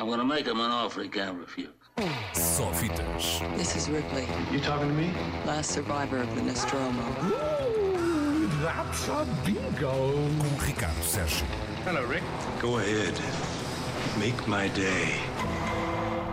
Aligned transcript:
I'm 0.00 0.08
gonna 0.08 0.24
make 0.24 0.46
him 0.46 0.60
an 0.60 0.70
offer 0.70 1.02
he 1.02 1.08
can't 1.08 1.38
refuse. 1.40 1.70
Só 2.32 2.72
fitas. 2.72 3.40
This 3.56 3.74
is 3.76 3.88
Ripley, 3.88 4.26
You 4.52 4.60
talking 4.60 4.88
to 4.88 4.94
me? 4.94 5.10
last 5.44 5.72
survivor 5.72 6.20
of 6.22 6.32
the 6.36 6.42
Nostromo. 6.42 7.02
That's 8.62 9.08
a 9.08 9.24
bingo. 9.44 9.90
Com 10.38 10.64
Ricardo 10.64 11.02
Sérgio. 11.02 11.44
Hello, 11.84 12.06
Rick. 12.06 12.22
Go 12.60 12.78
ahead. 12.78 13.14
Make 14.18 14.48
my 14.48 14.68
day. 14.70 15.18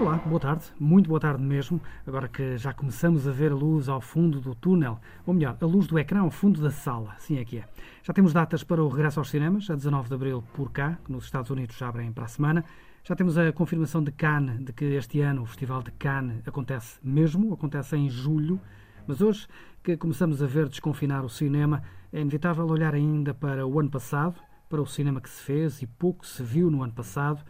Olá, 0.00 0.16
boa 0.26 0.40
tarde, 0.40 0.64
muito 0.80 1.08
boa 1.08 1.20
tarde 1.20 1.40
mesmo. 1.40 1.80
Agora 2.04 2.26
que 2.26 2.56
já 2.56 2.72
começamos 2.72 3.28
a 3.28 3.30
ver 3.30 3.52
a 3.52 3.54
luz 3.54 3.88
ao 3.88 4.00
fundo 4.00 4.40
do 4.40 4.52
túnel, 4.56 4.98
ou 5.24 5.32
melhor, 5.32 5.56
a 5.60 5.64
luz 5.66 5.86
do 5.86 5.96
ecrã 5.96 6.20
ao 6.22 6.30
fundo 6.30 6.60
da 6.60 6.72
sala, 6.72 7.12
assim 7.16 7.38
é 7.38 7.44
que 7.44 7.58
é. 7.58 7.64
Já 8.02 8.12
temos 8.12 8.32
datas 8.32 8.64
para 8.64 8.82
o 8.82 8.88
regresso 8.88 9.20
aos 9.20 9.30
cinemas, 9.30 9.70
a 9.70 9.76
19 9.76 10.08
de 10.08 10.14
abril 10.14 10.42
por 10.54 10.72
cá, 10.72 10.98
que 11.04 11.12
nos 11.12 11.24
Estados 11.26 11.50
Unidos 11.50 11.76
já 11.76 11.88
abrem 11.88 12.12
para 12.12 12.24
a 12.24 12.28
semana. 12.28 12.64
Já 13.04 13.16
temos 13.16 13.36
a 13.36 13.52
confirmação 13.52 14.00
de 14.00 14.12
Cannes, 14.12 14.64
de 14.64 14.72
que 14.72 14.84
este 14.84 15.20
ano 15.22 15.42
o 15.42 15.46
Festival 15.46 15.82
de 15.82 15.90
Cannes 15.90 16.46
acontece 16.46 17.00
mesmo, 17.02 17.52
acontece 17.52 17.96
em 17.96 18.08
julho. 18.08 18.60
Mas 19.08 19.20
hoje, 19.20 19.48
que 19.82 19.96
começamos 19.96 20.40
a 20.40 20.46
ver 20.46 20.68
desconfinar 20.68 21.24
o 21.24 21.28
cinema, 21.28 21.82
é 22.12 22.20
inevitável 22.20 22.64
olhar 22.64 22.94
ainda 22.94 23.34
para 23.34 23.66
o 23.66 23.80
ano 23.80 23.90
passado, 23.90 24.36
para 24.68 24.80
o 24.80 24.86
cinema 24.86 25.20
que 25.20 25.28
se 25.28 25.42
fez 25.42 25.82
e 25.82 25.86
pouco 25.88 26.24
se 26.24 26.44
viu 26.44 26.70
no 26.70 26.80
ano 26.80 26.92
passado, 26.92 27.44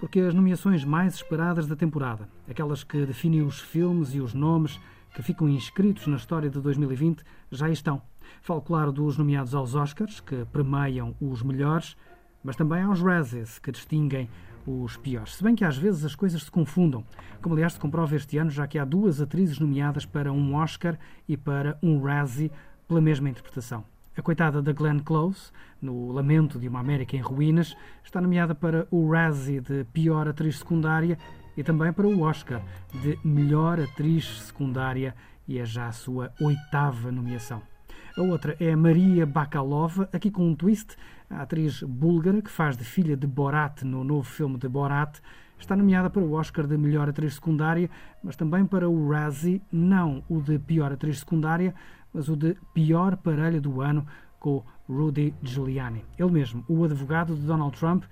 porque 0.00 0.18
as 0.18 0.34
nomeações 0.34 0.84
mais 0.84 1.14
esperadas 1.14 1.68
da 1.68 1.76
temporada, 1.76 2.28
aquelas 2.50 2.82
que 2.82 3.06
definem 3.06 3.42
os 3.42 3.60
filmes 3.60 4.12
e 4.12 4.20
os 4.20 4.34
nomes 4.34 4.80
que 5.14 5.22
ficam 5.22 5.48
inscritos 5.48 6.08
na 6.08 6.16
história 6.16 6.50
de 6.50 6.60
2020, 6.60 7.22
já 7.52 7.70
estão. 7.70 8.02
Falo, 8.42 8.60
claro, 8.60 8.90
dos 8.90 9.16
nomeados 9.16 9.54
aos 9.54 9.76
Oscars, 9.76 10.18
que 10.18 10.44
premiam 10.46 11.14
os 11.20 11.44
melhores, 11.44 11.96
mas 12.42 12.56
também 12.56 12.82
aos 12.82 13.00
Razzies, 13.00 13.60
que 13.60 13.70
distinguem 13.70 14.28
os 14.66 14.96
piores. 14.96 15.34
Se 15.36 15.44
bem 15.44 15.54
que 15.54 15.64
às 15.64 15.76
vezes 15.76 16.04
as 16.04 16.14
coisas 16.14 16.42
se 16.42 16.50
confundam, 16.50 17.04
como 17.40 17.54
aliás 17.54 17.74
se 17.74 17.80
comprova 17.80 18.16
este 18.16 18.38
ano, 18.38 18.50
já 18.50 18.66
que 18.66 18.78
há 18.78 18.84
duas 18.84 19.20
atrizes 19.20 19.58
nomeadas 19.58 20.04
para 20.04 20.32
um 20.32 20.54
Oscar 20.54 20.98
e 21.28 21.36
para 21.36 21.78
um 21.82 22.02
Razzie 22.02 22.50
pela 22.88 23.00
mesma 23.00 23.28
interpretação. 23.28 23.84
A 24.16 24.22
coitada 24.22 24.62
da 24.62 24.72
Glenn 24.72 25.00
Close, 25.00 25.52
no 25.80 26.10
Lamento 26.10 26.58
de 26.58 26.68
uma 26.68 26.80
América 26.80 27.16
em 27.16 27.20
Ruínas, 27.20 27.76
está 28.02 28.20
nomeada 28.20 28.54
para 28.54 28.88
o 28.90 29.10
Razzie 29.10 29.60
de 29.60 29.84
pior 29.92 30.26
atriz 30.26 30.58
secundária 30.58 31.18
e 31.56 31.62
também 31.62 31.92
para 31.92 32.06
o 32.06 32.22
Oscar 32.22 32.62
de 33.02 33.18
melhor 33.22 33.78
atriz 33.78 34.40
secundária 34.42 35.14
e 35.46 35.58
é 35.58 35.64
já 35.64 35.88
a 35.88 35.92
sua 35.92 36.32
oitava 36.40 37.12
nomeação. 37.12 37.75
A 38.18 38.22
outra 38.22 38.56
é 38.58 38.72
a 38.72 38.76
Maria 38.78 39.26
Bakalova, 39.26 40.08
aqui 40.10 40.30
com 40.30 40.48
um 40.48 40.54
twist. 40.54 40.96
A 41.28 41.42
atriz 41.42 41.82
búlgara, 41.82 42.40
que 42.40 42.50
faz 42.50 42.74
de 42.74 42.82
filha 42.82 43.14
de 43.14 43.26
Borat 43.26 43.82
no 43.82 44.02
novo 44.02 44.22
filme 44.22 44.56
de 44.56 44.66
Borat, 44.66 45.20
está 45.58 45.76
nomeada 45.76 46.08
para 46.08 46.22
o 46.22 46.32
Oscar 46.32 46.66
de 46.66 46.78
melhor 46.78 47.10
atriz 47.10 47.34
secundária, 47.34 47.90
mas 48.24 48.34
também 48.34 48.64
para 48.64 48.88
o 48.88 49.10
Razzie, 49.10 49.60
não 49.70 50.24
o 50.30 50.40
de 50.40 50.58
pior 50.58 50.92
atriz 50.92 51.18
secundária, 51.18 51.74
mas 52.10 52.30
o 52.30 52.36
de 52.36 52.56
pior 52.72 53.18
parelha 53.18 53.60
do 53.60 53.82
ano 53.82 54.06
com 54.40 54.64
Rudy 54.88 55.34
Giuliani. 55.42 56.02
Ele 56.18 56.30
mesmo, 56.30 56.64
o 56.68 56.84
advogado 56.84 57.34
de 57.34 57.42
Donald 57.42 57.78
Trump, 57.78 58.04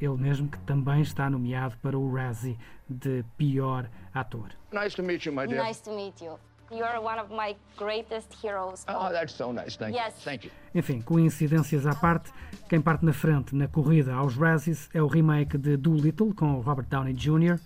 ele 0.00 0.16
mesmo 0.16 0.48
que 0.48 0.58
também 0.60 1.00
está 1.00 1.28
nomeado 1.28 1.76
para 1.82 1.98
o 1.98 2.14
Razzie 2.14 2.56
de 2.88 3.24
pior 3.36 3.90
ator. 4.14 4.50
Nice 4.72 4.94
to 4.94 5.02
meet 5.02 5.26
you, 5.26 5.32
my 5.32 5.48
dear. 5.48 5.66
Nice 5.66 5.82
to 5.82 5.90
meet 5.90 6.22
you. 6.22 6.38
You 6.70 6.84
are 6.84 7.00
one 7.00 7.18
of 7.18 7.30
my 7.30 7.56
greatest 7.76 8.28
heroes. 8.42 8.84
Oh, 8.88 9.10
that's 9.10 9.32
so 9.34 9.52
nice. 9.52 9.76
Thank 9.76 9.94
Yes. 9.96 10.14
you. 10.18 10.24
Thank 10.24 10.44
you. 10.44 10.50
Enfim, 10.74 11.00
coincidências 11.00 11.86
à 11.86 11.94
parte, 11.94 12.30
quem 12.68 12.80
parte 12.80 13.04
na 13.04 13.12
frente 13.12 13.54
na 13.54 13.66
corrida 13.66 14.12
aos 14.14 14.36
Razzies 14.36 14.88
é 14.92 15.00
o 15.02 15.06
remake 15.06 15.56
de 15.56 15.76
Doolittle 15.78 16.34
com 16.34 16.60
Robert 16.60 16.86
Downey 16.90 17.14
Jr. 17.14 17.58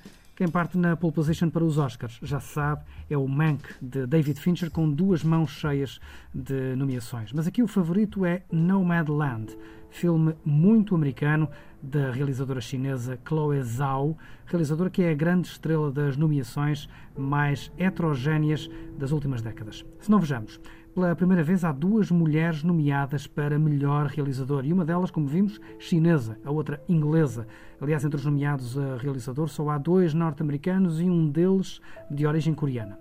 Quem 0.43 0.51
parte 0.51 0.77
na 0.77 0.97
pole 0.97 1.13
position 1.13 1.49
para 1.51 1.63
os 1.63 1.79
Oscars, 1.79 2.19
já 2.21 2.41
se 2.41 2.55
sabe, 2.55 2.83
é 3.09 3.17
o 3.17 3.29
Mank 3.29 3.63
de 3.81 4.09
David 4.09 4.41
Fincher 4.41 4.73
com 4.73 4.91
duas 4.91 5.23
mãos 5.23 5.53
cheias 5.53 6.01
de 6.35 6.75
nomeações. 6.75 7.33
Mas 7.33 7.47
aqui 7.47 7.63
o 7.63 7.69
favorito 7.69 8.27
é 8.27 8.43
Nomadland, 8.51 9.57
filme 9.89 10.35
muito 10.45 10.97
americano 10.97 11.49
da 11.81 12.11
realizadora 12.11 12.61
chinesa 12.61 13.17
Chloe 13.25 13.63
Zhao, 13.63 14.19
realizadora 14.45 14.91
que 14.91 15.03
é 15.03 15.13
a 15.13 15.15
grande 15.15 15.47
estrela 15.47 15.93
das 15.93 16.17
nomeações 16.17 16.89
mais 17.17 17.71
heterogéneas 17.79 18.69
das 18.99 19.13
últimas 19.13 19.43
décadas. 19.43 19.85
Se 20.01 20.11
não 20.11 20.19
vejamos, 20.19 20.59
pela 20.95 21.17
primeira 21.17 21.43
vez 21.43 21.65
há 21.65 21.73
duas 21.73 22.11
mulheres 22.11 22.63
nomeadas 22.63 23.27
para 23.27 23.59
melhor 23.59 24.07
realizador 24.07 24.65
e 24.65 24.73
uma 24.73 24.85
delas, 24.85 25.11
como 25.11 25.27
vimos, 25.27 25.59
chinesa, 25.79 26.39
a 26.45 26.51
outra 26.51 26.83
inglesa. 26.89 27.47
Aliás, 27.81 28.05
entre 28.05 28.19
os 28.19 28.25
nomeados 28.27 28.77
a 28.77 28.99
realizador 28.99 29.49
só 29.49 29.71
há 29.71 29.79
dois 29.79 30.13
norte-americanos 30.13 31.01
e 31.01 31.05
um 31.05 31.29
deles 31.29 31.81
de 32.11 32.27
origem 32.27 32.55
coreana. 32.55 32.99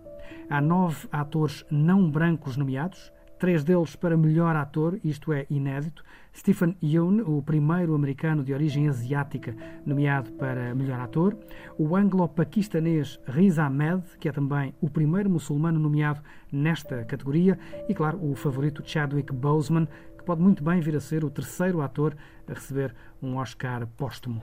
Há 0.50 0.62
nove 0.62 1.07
atores 1.12 1.66
não 1.69 2.09
brancos 2.09 2.56
nomeados, 2.56 3.12
três 3.41 3.63
deles 3.63 3.96
para 3.96 4.16
melhor 4.16 4.56
ator, 4.56 5.00
isto 5.03 5.34
é 5.34 5.47
inédito. 5.50 6.03
Stephen 6.31 6.78
Yeun, 6.81 7.24
o 7.25 7.41
primeiro 7.41 7.96
americano 7.96 8.44
de 8.44 8.53
origem 8.53 8.88
asiática 8.88 9.56
nomeado 9.84 10.31
para 10.34 10.75
melhor 10.75 11.00
ator. 11.00 11.35
O 11.75 11.96
anglo-paquistanês 11.96 13.19
Riz 13.28 13.57
Ahmed, 13.57 14.03
que 14.19 14.30
é 14.30 14.31
também 14.31 14.75
o 14.80 14.88
primeiro 14.88 15.28
muçulmano 15.28 15.80
nomeado 15.80 16.22
nesta 16.51 17.03
categoria. 17.03 17.57
E, 17.90 17.96
claro, 17.96 18.24
o 18.24 18.35
favorito 18.35 18.84
Chadwick 18.85 19.34
Boseman, 19.34 19.88
que 20.22 20.26
pode 20.26 20.42
muito 20.42 20.64
bem 20.64 20.80
vir 20.80 20.96
a 20.96 21.02
ser 21.02 21.26
o 21.26 21.30
terceiro 21.30 21.82
ator 21.82 22.16
a 22.48 22.54
receber 22.54 22.94
um 23.22 23.38
Oscar 23.38 23.88
póstumo. 23.98 24.42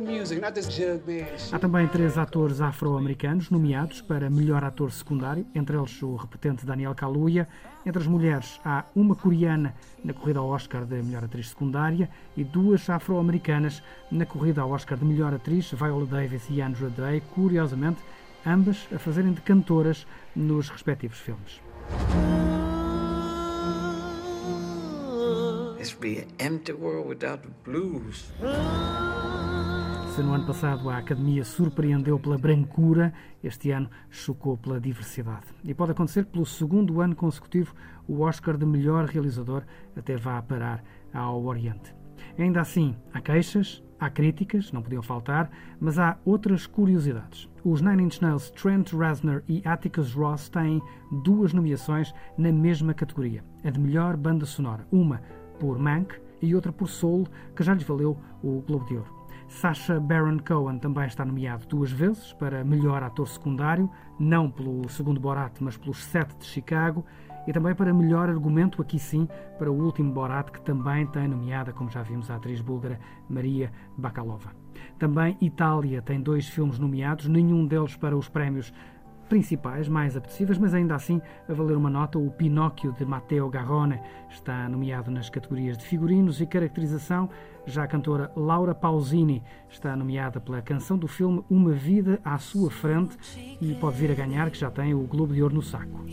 Music. 0.00 0.40
Há 1.52 1.58
também 1.58 1.86
três 1.88 2.16
atores 2.16 2.60
afro-americanos 2.60 3.50
nomeados 3.50 4.00
para 4.00 4.30
melhor 4.30 4.64
ator 4.64 4.90
secundário, 4.90 5.46
entre 5.54 5.76
eles 5.76 6.02
o 6.02 6.16
repetente 6.16 6.64
Daniel 6.64 6.94
Kaluuya. 6.94 7.48
Entre 7.84 8.00
as 8.00 8.06
mulheres, 8.06 8.60
há 8.64 8.84
uma 8.94 9.14
coreana 9.14 9.74
na 10.04 10.12
corrida 10.12 10.38
ao 10.38 10.48
Oscar 10.48 10.84
de 10.84 11.02
melhor 11.02 11.24
atriz 11.24 11.48
secundária 11.50 12.08
e 12.36 12.44
duas 12.44 12.88
afro-americanas 12.88 13.82
na 14.10 14.24
corrida 14.24 14.62
ao 14.62 14.70
Oscar 14.70 14.96
de 14.96 15.04
melhor 15.04 15.34
atriz, 15.34 15.70
Viola 15.72 16.06
Davis 16.06 16.44
e 16.48 16.60
Andra 16.60 16.88
Day, 16.90 17.22
curiosamente, 17.34 17.98
ambas 18.46 18.86
a 18.94 18.98
fazerem 18.98 19.32
de 19.32 19.40
cantoras 19.40 20.06
nos 20.34 20.68
respectivos 20.68 21.18
filmes. 21.18 21.60
This 25.82 25.94
be 25.94 26.20
an 26.20 26.28
empty 26.38 26.72
world 26.74 27.08
without 27.08 27.42
the 27.42 27.50
blues. 27.64 28.32
Se 30.14 30.22
no 30.22 30.32
ano 30.32 30.46
passado 30.46 30.88
a 30.88 30.98
Academia 30.98 31.44
surpreendeu 31.44 32.20
pela 32.20 32.38
brancura, 32.38 33.12
este 33.42 33.72
ano 33.72 33.90
chocou 34.08 34.56
pela 34.56 34.80
diversidade. 34.80 35.46
E 35.64 35.74
pode 35.74 35.90
acontecer 35.90 36.26
que 36.26 36.30
pelo 36.30 36.46
segundo 36.46 37.00
ano 37.00 37.16
consecutivo 37.16 37.74
o 38.06 38.20
Oscar 38.20 38.56
de 38.56 38.64
melhor 38.64 39.06
realizador 39.06 39.64
até 39.96 40.16
vá 40.16 40.40
parar 40.40 40.84
ao 41.12 41.44
Oriente. 41.44 41.92
Ainda 42.38 42.60
assim, 42.60 42.94
há 43.12 43.20
queixas, 43.20 43.82
há 43.98 44.08
críticas, 44.08 44.70
não 44.70 44.82
podiam 44.82 45.02
faltar, 45.02 45.50
mas 45.80 45.98
há 45.98 46.16
outras 46.24 46.64
curiosidades. 46.64 47.50
Os 47.64 47.80
Nine 47.80 48.04
Inch 48.04 48.22
Nails, 48.22 48.52
Trent 48.52 48.92
Reznor 48.92 49.42
e 49.48 49.60
Atticus 49.64 50.14
Ross 50.14 50.48
têm 50.48 50.80
duas 51.24 51.52
nomeações 51.52 52.14
na 52.38 52.52
mesma 52.52 52.94
categoria, 52.94 53.42
a 53.64 53.70
de 53.70 53.80
melhor 53.80 54.16
banda 54.16 54.46
sonora, 54.46 54.86
uma 54.92 55.20
por 55.62 55.78
Mank 55.78 56.20
e 56.42 56.56
outra 56.56 56.72
por 56.72 56.88
Soul, 56.88 57.24
que 57.54 57.62
já 57.62 57.72
lhes 57.72 57.84
valeu 57.84 58.18
o 58.42 58.64
Globo 58.66 58.84
de 58.84 58.96
Ouro. 58.96 59.22
Sacha 59.46 60.00
Baron 60.00 60.38
Cohen 60.40 60.80
também 60.80 61.06
está 61.06 61.24
nomeado 61.24 61.64
duas 61.68 61.92
vezes 61.92 62.32
para 62.32 62.64
melhor 62.64 63.00
ator 63.04 63.28
secundário, 63.28 63.88
não 64.18 64.50
pelo 64.50 64.88
segundo 64.88 65.20
Borat, 65.20 65.52
mas 65.60 65.76
pelos 65.76 66.02
Sete 66.02 66.34
de 66.36 66.46
Chicago, 66.46 67.06
e 67.46 67.52
também 67.52 67.76
para 67.76 67.94
melhor 67.94 68.28
argumento, 68.28 68.82
aqui 68.82 68.98
sim, 68.98 69.28
para 69.56 69.70
o 69.70 69.84
último 69.84 70.12
Borat, 70.12 70.50
que 70.50 70.60
também 70.62 71.06
tem 71.06 71.28
nomeada, 71.28 71.72
como 71.72 71.88
já 71.88 72.02
vimos, 72.02 72.28
a 72.28 72.34
atriz 72.34 72.60
búlgara 72.60 72.98
Maria 73.28 73.70
Bakalova. 73.96 74.50
Também 74.98 75.36
Itália 75.40 76.02
tem 76.02 76.20
dois 76.20 76.48
filmes 76.48 76.76
nomeados, 76.76 77.28
nenhum 77.28 77.64
deles 77.66 77.94
para 77.94 78.16
os 78.16 78.28
prémios 78.28 78.72
principais, 79.32 79.88
mais 79.88 80.14
apetecíveis, 80.14 80.58
mas 80.58 80.74
ainda 80.74 80.94
assim 80.94 81.18
a 81.48 81.54
valer 81.54 81.74
uma 81.74 81.88
nota, 81.88 82.18
o 82.18 82.30
Pinóquio 82.30 82.92
de 82.92 83.02
Matteo 83.02 83.48
Garrone 83.48 83.98
está 84.28 84.68
nomeado 84.68 85.10
nas 85.10 85.30
categorias 85.30 85.78
de 85.78 85.86
figurinos 85.86 86.38
e 86.42 86.44
caracterização. 86.44 87.30
Já 87.64 87.84
a 87.84 87.86
cantora 87.86 88.30
Laura 88.36 88.74
Pausini 88.74 89.42
está 89.70 89.96
nomeada 89.96 90.38
pela 90.38 90.60
canção 90.60 90.98
do 90.98 91.08
filme 91.08 91.42
Uma 91.48 91.72
Vida 91.72 92.20
à 92.22 92.36
Sua 92.36 92.70
Frente 92.70 93.16
e 93.58 93.72
pode 93.76 93.96
vir 93.96 94.10
a 94.10 94.14
ganhar, 94.14 94.50
que 94.50 94.58
já 94.58 94.70
tem 94.70 94.92
o 94.92 95.00
Globo 95.06 95.32
de 95.32 95.42
Ouro 95.42 95.54
no 95.54 95.62
saco. 95.62 96.04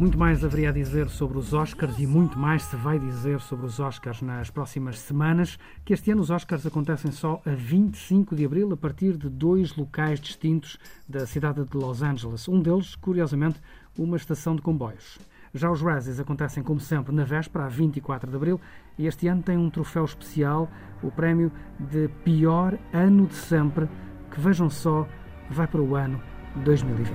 Muito 0.00 0.18
mais 0.18 0.42
haveria 0.42 0.70
a 0.70 0.72
dizer 0.72 1.10
sobre 1.10 1.36
os 1.36 1.52
Oscars 1.52 1.98
e 1.98 2.06
muito 2.06 2.38
mais 2.38 2.62
se 2.62 2.74
vai 2.74 2.98
dizer 2.98 3.38
sobre 3.38 3.66
os 3.66 3.78
Oscars 3.78 4.22
nas 4.22 4.48
próximas 4.48 4.98
semanas, 4.98 5.58
que 5.84 5.92
este 5.92 6.10
ano 6.10 6.22
os 6.22 6.30
Oscars 6.30 6.64
acontecem 6.64 7.12
só 7.12 7.42
a 7.44 7.50
25 7.50 8.34
de 8.34 8.46
abril, 8.46 8.72
a 8.72 8.78
partir 8.78 9.14
de 9.18 9.28
dois 9.28 9.76
locais 9.76 10.18
distintos 10.18 10.78
da 11.06 11.26
cidade 11.26 11.62
de 11.66 11.76
Los 11.76 12.00
Angeles. 12.00 12.48
Um 12.48 12.62
deles, 12.62 12.94
curiosamente, 12.94 13.60
uma 13.98 14.16
estação 14.16 14.56
de 14.56 14.62
comboios. 14.62 15.18
Já 15.52 15.70
os 15.70 15.82
Razzies 15.82 16.18
acontecem, 16.18 16.62
como 16.62 16.80
sempre, 16.80 17.14
na 17.14 17.24
véspera, 17.24 17.66
a 17.66 17.68
24 17.68 18.30
de 18.30 18.36
abril, 18.36 18.58
e 18.96 19.06
este 19.06 19.28
ano 19.28 19.42
tem 19.42 19.58
um 19.58 19.68
troféu 19.68 20.06
especial, 20.06 20.70
o 21.02 21.10
prémio 21.10 21.52
de 21.78 22.08
pior 22.24 22.78
ano 22.90 23.26
de 23.26 23.34
sempre, 23.34 23.86
que 24.30 24.40
vejam 24.40 24.70
só, 24.70 25.06
vai 25.50 25.66
para 25.66 25.82
o 25.82 25.94
ano 25.94 26.22
2020. 26.64 27.12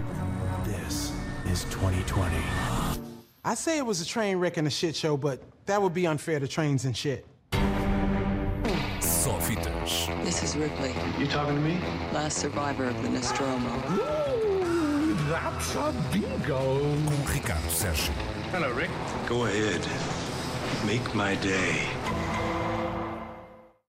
This 0.65 1.11
is 1.51 1.63
2020. 1.65 2.74
I 3.47 3.53
say 3.53 3.77
it 3.77 3.85
was 3.85 4.01
a 4.01 4.05
train 4.07 4.37
wreck 4.37 4.57
and 4.57 4.65
a 4.67 4.71
shit 4.71 4.95
show, 4.95 5.15
but 5.17 5.39
that 5.67 5.79
would 5.79 5.93
be 5.93 6.07
unfair 6.07 6.39
to 6.39 6.47
trains 6.47 6.85
and 6.85 6.97
shit. 6.97 7.27
Só 8.99 9.39
fitas. 9.39 10.07
This 10.23 10.41
is 10.41 10.55
Ripley, 10.55 10.95
You 11.19 11.27
talking 11.27 11.53
to 11.53 11.61
me? 11.61 11.77
last 12.11 12.39
survivor 12.39 12.85
of 12.85 12.99
the 13.03 13.09
Nostromo. 13.09 13.69
That's 15.29 15.75
a 15.75 15.93
bingo. 16.11 16.79
Com 16.79 17.25
Ricardo 17.31 17.67
Sérgio. 17.69 18.09
Hello, 18.51 18.71
Rick. 18.71 18.89
Go 19.27 19.45
ahead. 19.45 19.85
Make 20.87 21.13
my 21.13 21.35
day. 21.35 21.87